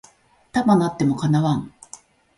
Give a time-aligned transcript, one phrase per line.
[0.51, 1.71] 束なっても叶わん